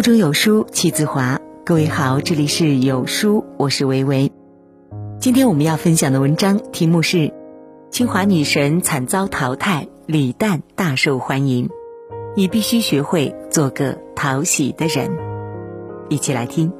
[0.00, 4.32] 腹中有书气自华，各位好，这里是有书，我是维维。
[5.18, 7.34] 今天我们要分享的文章题目是：
[7.90, 11.68] 清华女神惨遭淘汰，李诞大受欢迎，
[12.34, 15.10] 你必须学会做个讨喜的人。
[16.08, 16.72] 一起来听。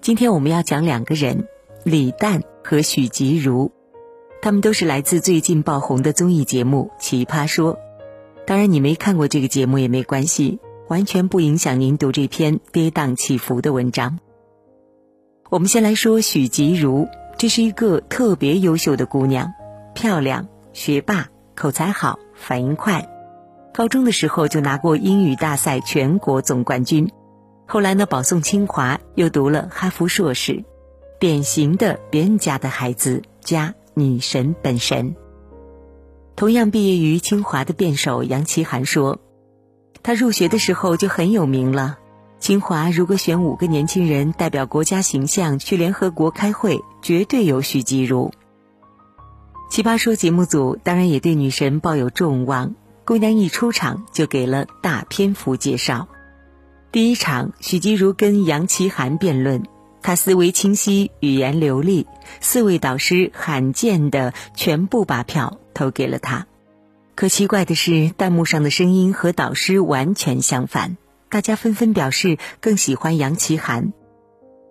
[0.00, 1.46] 今天我们要讲两个人，
[1.84, 3.70] 李诞和许吉如。
[4.42, 7.74] 他们都是来自最近爆红的综艺节目《奇葩说》，
[8.44, 10.58] 当然你没看过这个节目也没关系，
[10.88, 14.18] 完全不影响您读这篇跌宕起伏的文章。
[15.48, 17.06] 我们先来说许吉如，
[17.38, 19.54] 这是一个特别优秀的姑娘，
[19.94, 23.08] 漂亮、学霸、口才好、反应快，
[23.72, 27.08] 高中的时候就拿过英语大赛全国总冠军，
[27.68, 30.64] 后来呢保送清华，又读了哈佛硕士，
[31.20, 33.76] 典型的别人家的孩子加。
[33.94, 35.16] 女神本神。
[36.34, 39.20] 同样毕业于清华的辩手杨奇涵说
[40.02, 41.98] ：“他入学的时候就很有名了。
[42.38, 48.32] 清华如果选五个年轻人代表国家形象去联合国开会，绝对有许吉如。”
[49.70, 56.08] 奇葩说节目组当然也对女神抱有重望，姑娘一出场就给了大篇幅介绍。
[56.90, 59.62] 第一场，许吉如跟杨奇涵辩论。
[60.02, 62.06] 他思维清晰，语言流利，
[62.40, 66.46] 四位导师罕见的全部把票投给了他。
[67.14, 70.96] 可奇怪的是，弹幕上的声音和导师完全相反，
[71.28, 73.92] 大家纷纷表示更喜欢杨奇涵。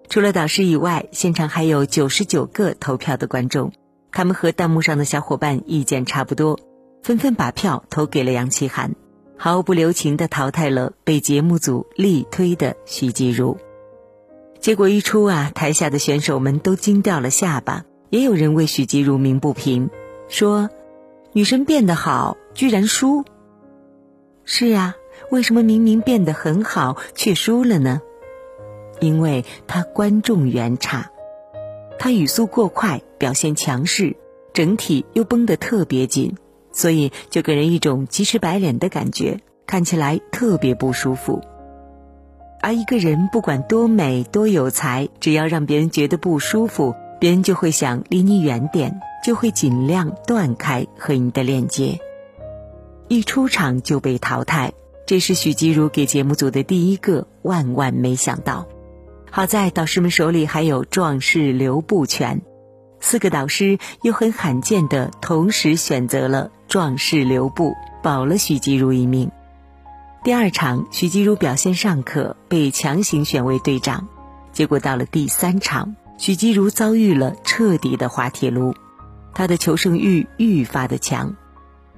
[0.09, 3.71] 除了导师以外，现场还有九十九个投票的观众，
[4.11, 6.59] 他们和弹幕上的小伙伴意见差不多，
[7.03, 8.95] 纷纷把票投给了杨奇涵，
[9.37, 13.57] 毫不留情地淘汰了被节目组力推的徐吉如。
[14.61, 19.89] 结果一出啊，台下的选手们都惊掉了下巴，也有人为许吉如鸣不平，
[20.29, 20.69] 说
[21.33, 23.25] ：“女生变得好，居然输。”
[24.45, 24.95] 是啊，
[25.31, 28.01] 为什么明明变得很好却输了呢？
[28.99, 31.09] 因为他观众缘差，
[31.97, 34.15] 他语速过快，表现强势，
[34.53, 36.35] 整体又绷得特别紧，
[36.71, 41.41] 所以就给人一种急赤白脸的感觉，看起来特别不舒服。
[42.61, 51.99] 而一个人不管多美多有才，只要让别人觉得不舒服，别人就会想离你远点，就会尽量断开和你的链接。
[53.07, 54.73] 一出场就被淘汰，
[55.07, 58.67] 这是许吉如给节目组的第一个万万没想到。
[59.31, 62.41] 好在导师们手里还有壮士留步权，
[62.99, 67.73] 四个导师又很罕见的同时选择了壮士留步，
[68.03, 69.31] 保了许吉如一命。
[70.23, 74.07] 第二场，许吉如表现尚可，被强行选为队长。
[74.51, 78.75] 结果到了第三场，许吉如遭遇了彻底的滑铁卢，
[79.33, 81.35] 他的求胜欲愈发的强，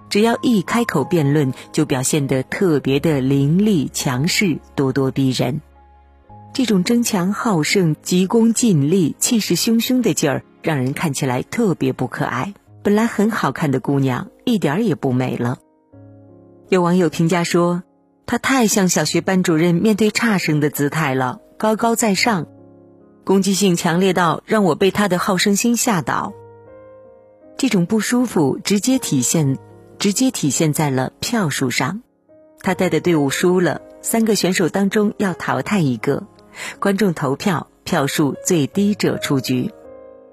[0.09, 5.59] 只要一开口辩论，就表现得特别的凌厉强势、咄咄逼人。
[6.53, 12.53] 这种争强好胜、急功近利、气势汹汹的劲儿，让人看起来特别不可爱。
[12.84, 15.57] 本来很好看的姑娘，一点儿也不美了。
[16.69, 17.84] 有网友评价说。
[18.25, 22.47] 他太像小学班主任面对差生的姿态了，高高在上，
[23.23, 26.34] 攻击性强烈到让我被他的好胜心吓倒。
[27.57, 29.57] 这种不舒服直接体现，
[30.00, 32.01] 直接体现在了票数上。
[32.61, 36.23] 他带的队伍输了，三个选手当中要淘汰一个，
[36.79, 39.72] 观众投票，票数最低者出局。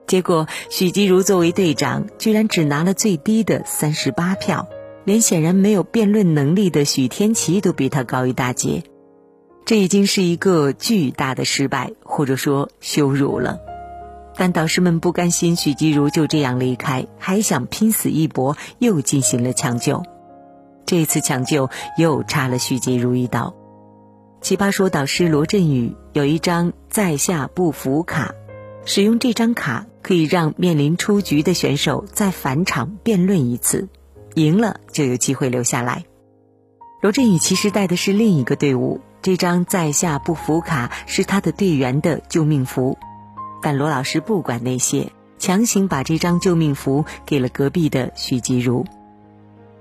[0.06, 4.68] 结果许吉如作为队长，居然只拿了最低的三十八票。
[5.05, 8.83] 连显然没有辩论能力的许天琪都比他高一大截，
[9.65, 13.59] 这已经是一个巨大的失败，或者说羞辱了。
[14.37, 20.03] 但导师们不甘心许吉如就这样离开，还想拼死一搏，又进行了抢救。
[20.87, 23.55] 这次抢救又插了许吉如一刀。
[24.41, 28.34] 奇葩说导师罗振宇有一张在下不服卡，
[28.84, 33.88] 使用这张卡可以让面临出局的选手再返场辩论一次。
[34.35, 36.05] 赢了就有机会留下来。
[37.03, 42.99] 罗振宇其实带的是另一个队伍，这张在下不服卡是他的队员的救命符，
[43.62, 48.85] 但罗老师不管那些，强行把这张救命符给了隔壁的许吉如。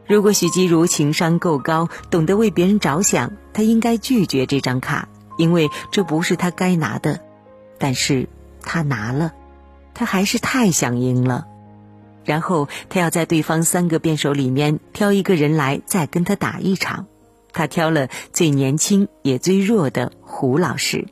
[0.08, 7.20] 如果许吉如情商够高，懂得为别人着想，他应该拒绝这张卡，因为这不是他该拿的。
[7.78, 8.28] 但是
[8.62, 9.34] 他拿了，
[9.94, 11.48] 他还是太想赢了。
[12.26, 17.08] 然后他要在对方三个辩手里面挑一个人来再跟他打一场，
[17.52, 21.08] 他挑了最年轻也最弱的胡老师。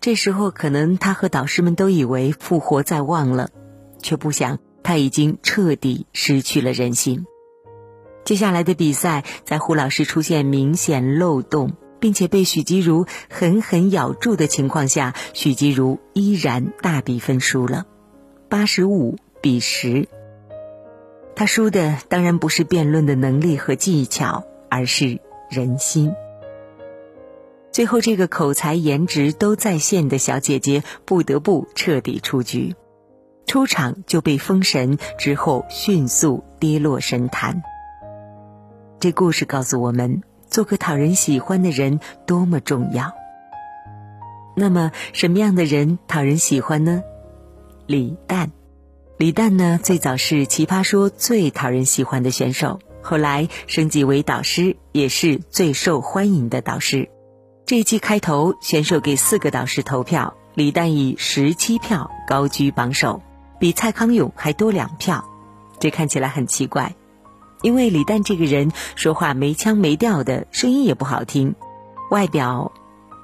[0.00, 3.50] 这时候可能他和导师们都以为复活在望了，
[4.00, 7.26] 却不想他已经彻底失去了人心。
[8.24, 17.86] 接下来的比赛，在胡老师出现明显漏洞，并且被许吉如狠狠咬住的情况下，许吉如依然大比分输了，
[18.48, 20.08] 八十五彼时。
[21.34, 26.14] 他输的当然不是辩论的能力和技巧，而是人心。
[27.72, 32.74] 最后，这个口才、颜值都在线的小姐姐不得不彻底出局，
[33.46, 37.62] 出场就被封神，之后迅速跌落神坛。
[38.98, 43.12] 这故事告诉我们，做个讨人喜欢的人多么重要。
[44.56, 47.02] 那么，什么样的人讨人喜欢呢？
[47.86, 48.50] 李诞，
[49.20, 57.10] 李诞呢，最早是《奇葩说》最讨人喜欢的选手，后来升级为导师，也是最受欢迎的导师。
[57.66, 63.20] 这一季开头，选手给四个导师投票，李诞以十七票高居榜首，
[63.58, 65.22] 比蔡康永还多两票。
[65.78, 66.94] 这看起来很奇怪。
[67.60, 71.56] 因为李诞这个人说话没腔没调的，声音也不好听，
[72.10, 72.72] 外表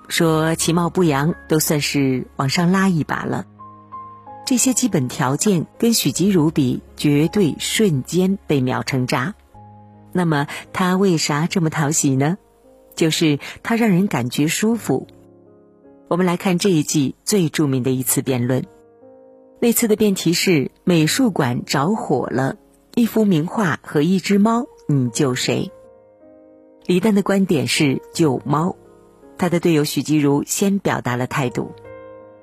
[0.08, 3.46] 说其貌不扬，都算是往上拉一把了。
[4.46, 9.34] 这些基本条件跟许吉如比，绝对瞬间被秒成渣。
[10.12, 12.38] 那么他为啥这么讨喜呢？
[12.94, 15.08] 就是他让人感觉舒服。
[16.08, 18.64] 我们来看这一季最著名的一次辩论，
[19.60, 22.56] 那次的辩题是美术馆着火了。
[22.94, 25.72] 一幅名画和一只猫，你救谁？
[26.86, 28.76] 李诞的观点是救猫，
[29.36, 31.72] 他的队友许吉如先表达了态度：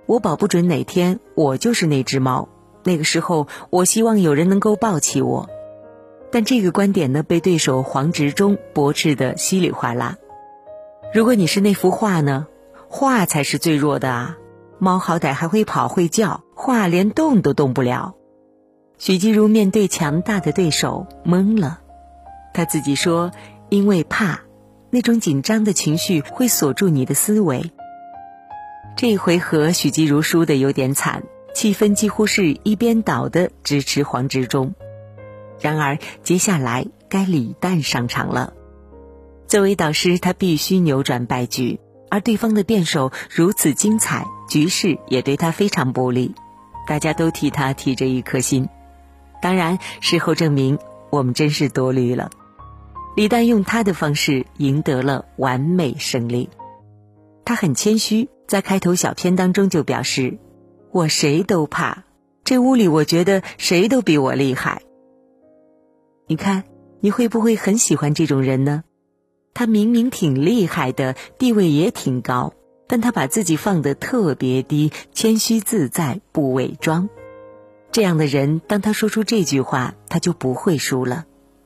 [0.05, 2.49] 我保不准哪天我就是那只猫，
[2.83, 5.49] 那个时候我希望有人能够抱起我。
[6.31, 10.17] 但这个观点呢，被对手黄执中驳斥的稀里哗啦。
[11.13, 12.47] 如果你是那幅画呢？
[12.89, 14.37] 画才是最弱的啊！
[14.77, 18.15] 猫好歹还会跑会叫，画连动都动不了。
[18.97, 21.79] 许吉如面对强大的对手懵了，
[22.53, 23.31] 他自己说
[23.69, 24.41] ：“因为怕，
[24.89, 27.71] 那种紧张的情绪会锁住你的思维。”
[28.95, 31.23] 这一回合许吉如输的有点惨，
[31.53, 34.73] 气氛几乎是一边倒的支持黄执中。
[35.59, 38.53] 然而接下来该李诞上场了，
[39.47, 41.79] 作为导师，他必须扭转败局，
[42.09, 46.33] 而对方的辩手如此精彩，局势也对他非常不利，
[46.87, 48.69] 大家都替他提着一颗心。
[49.41, 50.79] 当然，事后证明
[51.09, 52.29] 我们真是多虑了。
[53.15, 56.49] 李诞用他的方式赢得了完美胜利。
[57.45, 60.37] 他很谦虚，在开头小片当中就表示
[60.91, 62.03] ：“我谁都怕，
[62.43, 64.81] 这屋里我觉得谁都比我厉害。”
[66.27, 66.63] 你看，
[66.99, 68.83] 你会不会很喜欢这种人呢？
[69.53, 72.53] 他明明挺厉害的，地位也挺高，
[72.87, 77.09] 但他把自己放得特别低，谦虚自在，不伪装。
[77.91, 81.25] 这样的人，当他说出这句话，他就不会输了，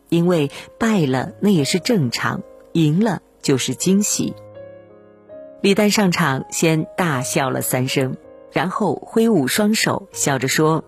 [0.09, 2.41] 因为败了那也是正常，
[2.73, 4.33] 赢了就是惊喜。
[5.61, 8.15] 李丹上场先大笑了三声，
[8.51, 10.83] 然后挥舞双手，笑着说：“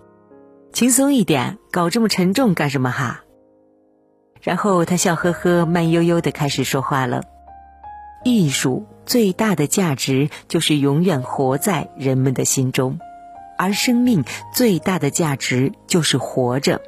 [0.72, 3.24] 轻松一点，搞这么沉重干什么哈？”
[4.42, 7.24] 然后他笑呵呵、慢悠悠的开始说话了
[8.24, 13.00] ：“艺术最大的价值就是永远活在人们的心中。”
[13.58, 14.24] 而生命
[14.54, 16.82] 最大的价值就是活着，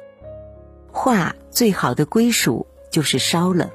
[0.90, 3.70] 画最好的归属就是烧了，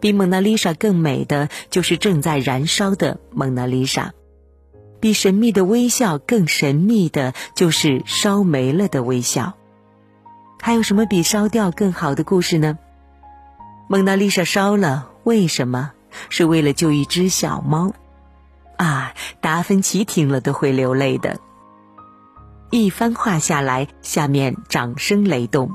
[0.00, 4.12] 比蒙娜丽莎更美的就是正在燃烧的蒙娜丽莎，
[5.00, 9.54] 比神秘的微笑更神秘的就是烧没了的微笑。
[10.60, 12.78] 还有什么比烧掉更好的故事呢？
[13.88, 15.92] 蒙娜丽莎烧了，为什么？
[16.28, 17.92] 是为了救一只小猫。
[18.76, 21.38] 啊，达芬奇听了都会流泪的。
[22.70, 25.70] 一番话下来，下面掌声雷动，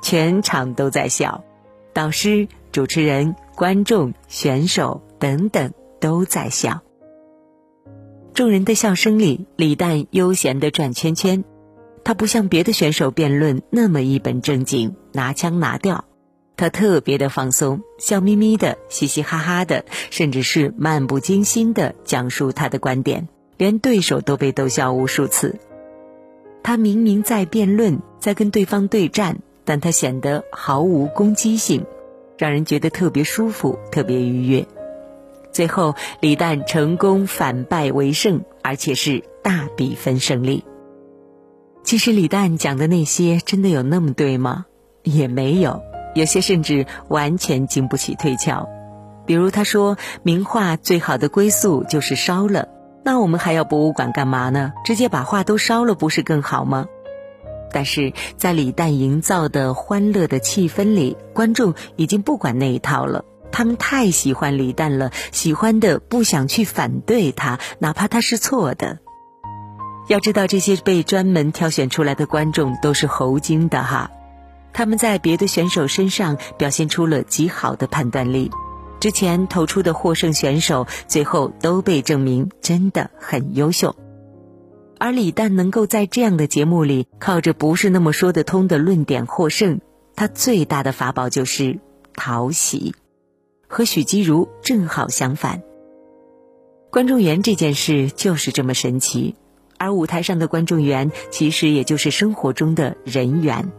[0.00, 1.42] 全场都在笑，
[1.92, 6.82] 导师、主持人、观众、选手等等都在笑。
[8.34, 11.42] 众人的笑声里，李诞悠闲地转圈圈，
[12.04, 16.04] 他不像别的选手辩论那么一本正经、拿腔拿调，
[16.58, 25.58] 他特别的放松，笑眯眯的、嘻嘻哈哈的，甚至是漫不经心地讲述他的观点，连对手都被逗笑无数次。
[26.62, 31.86] 他明明在辩论，在跟对方对战，但他显得毫无攻击性，
[32.38, 34.66] 让人觉得特别舒服、特别愉悦。
[35.52, 40.64] 最后，李诞成功反败为胜，而且是大比分胜利。
[41.82, 44.66] 其实，李诞讲的那些真的有那么对吗？
[45.02, 45.82] 也没有，
[46.14, 48.68] 有些甚至完全经不起推敲。
[49.24, 52.68] 比如，他说名画最好的归宿就是烧了。
[53.04, 54.72] 那我们还要博物馆干嘛呢？
[54.84, 56.86] 直接把画都烧了，不是更好吗？
[57.72, 63.24] 但是在李诞营造的欢乐的气氛里，观众已经不管那一套了。
[63.52, 68.98] 他们太喜欢李诞了，喜欢的不想去反对他，哪怕他是错的。
[70.08, 74.10] 要知道，这些被专门挑选出来的观众都是猴精的哈，
[74.72, 78.50] 他们在别的选手身上表现出了极好的判断力。
[79.00, 83.96] 之前投出的获胜选手，最后都被证明真的很优秀。
[84.98, 89.80] 而李诞能够在这样的节目里靠着不是那么说得通的论点获胜，
[90.14, 91.78] 他最大的法宝就是
[92.14, 92.94] 讨喜，
[93.68, 95.62] 和许吉如正好相反。
[96.90, 99.34] 观众缘这件事就是这么神奇，
[99.76, 103.70] 而舞台上的观众缘其实也就是生活中的人缘。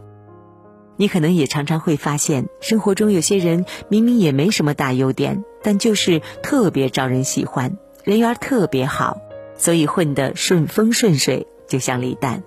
[0.96, 9.18] 你可能也常常会发现，生活中有些人明明也没什么大优点，但就是特别招人喜欢，人缘特别好，
[9.58, 12.42] 所以混得顺风顺水，就像李诞。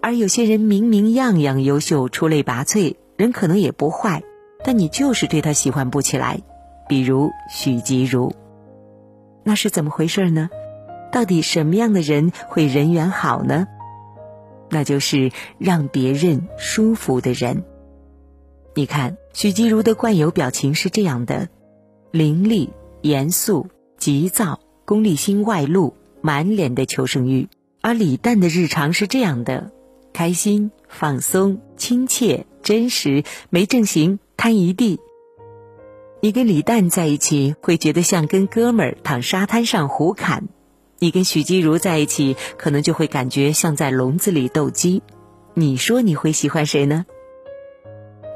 [0.00, 4.22] 而有些人明明样样优秀，出类拔萃，人可能也不坏，
[4.62, 6.40] 但你就是对他喜欢不起来，
[6.88, 8.32] 比如许吉如。
[9.42, 10.50] 那是怎么回事呢？
[11.10, 13.66] 到底什么样的人会人缘好呢？
[14.70, 17.64] 那就是让别人舒服的人。
[18.74, 21.48] 你看，许吉如的惯有表情是这样的：
[22.12, 22.70] 凌厉、
[23.00, 23.66] 严肃、
[23.96, 27.46] 急躁、功利心外露，满脸的求生欲；
[27.80, 29.70] 而李诞的日常是这样的：
[30.12, 34.98] 开心、放松、亲切、真实，没正形，摊一地。
[36.20, 40.48] 你跟李诞在一起，会觉得像跟哥们儿躺沙滩上胡侃。
[40.98, 45.02] 你跟许基如在一起，可能就会感觉像在笼子里斗鸡。
[45.54, 47.06] 你说你会喜欢谁呢？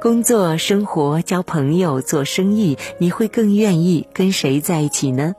[0.01, 5.35] 工作、生活、交朋友、做生意，你会更愿意跟谁在一起呢？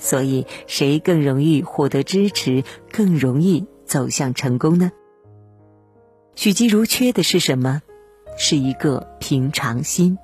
[0.00, 4.90] 所以，谁更容易获得支持，更容易走向成功呢？
[6.34, 7.82] 许吉如缺的是什么？
[8.36, 10.18] 是一个平常心。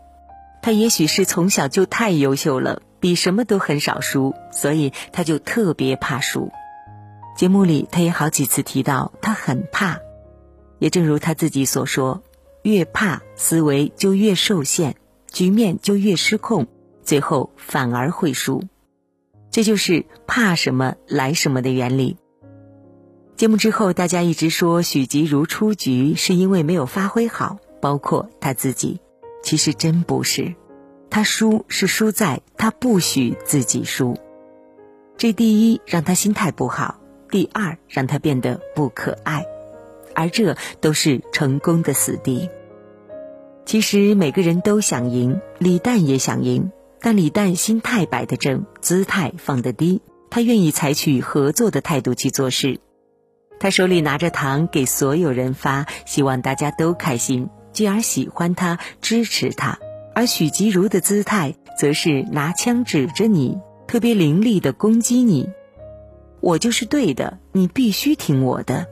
[0.63, 2.83] 他也许是从小就太优秀了。
[2.99, 6.51] 比什么都很少输，所以他就特别怕输。
[7.37, 10.01] 节目里他也好几次提到他很怕，
[10.79, 12.23] 也正如他自己所说，
[12.63, 14.97] 越怕思维就越受限，
[15.31, 16.67] 局面就越失控，
[17.05, 18.65] 最后反而会输。
[19.57, 22.19] 这就是怕什么来什么的原理。
[23.37, 29.01] 节目之后，大家一直说许吉如出局是因为没有发挥好，包括他自己，
[29.43, 30.55] 其实真不是。
[31.09, 34.19] 他输是输在他不许自己输，
[35.17, 39.47] 这第一让他心态不好，第二让他变得不可爱，
[40.15, 42.51] 而这都是成功的死地。
[43.65, 50.01] 其实每个人都想赢，李诞也想赢，但李诞心态摆得正，姿态放得低，
[50.31, 52.81] 他愿意采取合作的态度去做事。
[53.59, 59.79] 他手里拿着糖给所有人发，希望大家都开心，继而喜欢他，支持他。
[60.15, 65.49] 而许吉如的姿态，则是拿枪指着你，特别凌厉的攻击你。
[66.41, 68.87] 我就是对的，你必须听我的。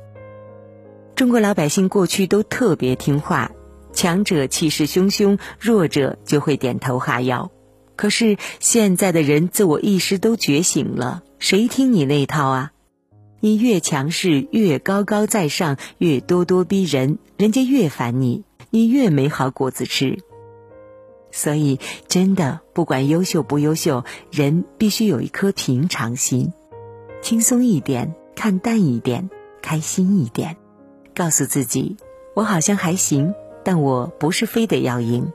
[1.14, 3.52] 中国老百姓过去都特别听话，
[3.92, 7.50] 强者气势汹汹，弱者就会点头哈腰。
[7.96, 12.72] 可是现在的人自我意识都觉醒了，谁听你那套啊？
[13.40, 20.18] 你越强势，越高高在上，越咄咄逼人，人家越烦你，你越没好果子吃。
[21.30, 26.52] 所以，真的不管优秀不优秀，人必须有一颗平常心，
[27.22, 29.28] 轻松一点，看淡一点，
[29.60, 30.56] 开心一点，
[31.14, 31.96] 告诉自己，
[32.34, 33.34] 我好像还行，
[33.64, 35.32] 但我不是非得要赢。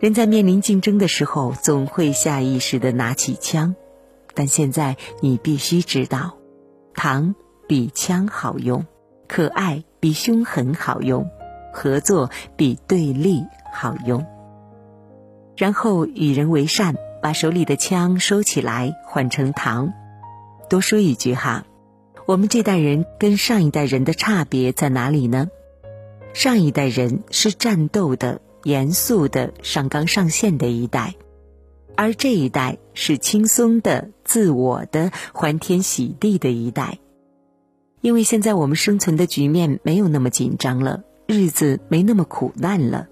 [0.00, 3.76] 人在面临竞争的时候，总会下意识的拿起枪，
[4.32, 6.38] 但现在你必须知道，
[6.94, 7.34] 糖
[7.68, 8.86] 比枪好用，
[9.28, 11.28] 可爱比凶狠好用，
[11.74, 14.24] 合作比对立好用。
[15.54, 19.92] 然后与人为善，把手里的枪收起来，换成糖。
[20.70, 21.66] 多说一句哈，
[22.26, 25.50] 我们这代人跟上一代人的差别在哪里呢？
[26.32, 31.14] 上一代人是战斗的、严肃的、上纲上线的一代，
[31.96, 36.98] 而这一代是轻松的、自我的、欢天喜地的一代。
[38.00, 43.08] 因为现在我们生存的局面没有那么紧张了，日子没那么苦难了。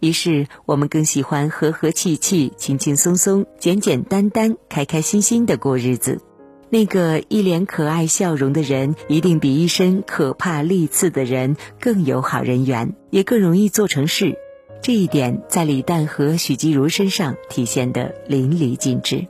[0.00, 6.20] 于是，我们更喜欢和和气气、轻轻松松、简简单单、开开心心的过日子。
[6.68, 14.36] 那个一脸可爱笑容的人，一定比一身可怕利刺的人更有好人缘，也更容易做成事。
[14.84, 19.26] 这一点在李诞和许吉如身上体现的淋漓尽致。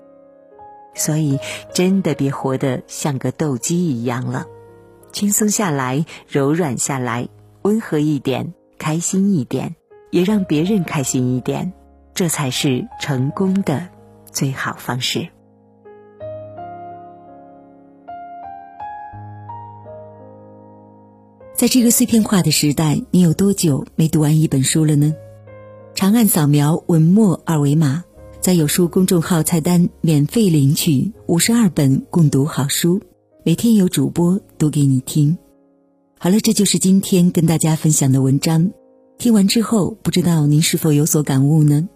[0.97, 1.39] 所以，
[1.73, 4.47] 真的别活得像个斗鸡一样了。
[5.13, 7.29] 轻松下来，柔软下来，
[7.63, 9.77] 温和一点，开心一点，
[10.11, 11.73] 也让别人开心一点，
[12.15, 13.87] 这才是成功的
[14.33, 15.29] 最好方式。
[21.55, 25.15] 在这个碎片化的时代，你有多久没读完一本书了呢？
[25.95, 28.03] 长按扫描文末二维码，
[28.41, 33.01] 在有书公众号菜单免费领取五十二本共读好书，
[33.45, 35.39] 每天有主播读给你听。
[36.19, 38.73] 好了，这就是今天跟大家分享的文章。
[39.19, 41.89] 听完之后，不知道您是否有所感悟呢？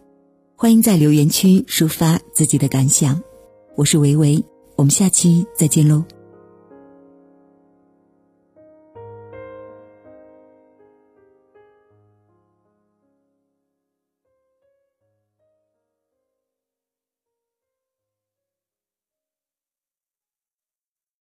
[0.55, 3.21] 欢迎在留言区抒发自己的感想。
[3.75, 4.45] 我是维维，
[4.77, 6.05] 我们下期再见喽。